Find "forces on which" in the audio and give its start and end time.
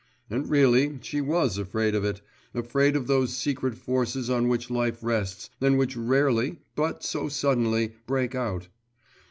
3.77-4.71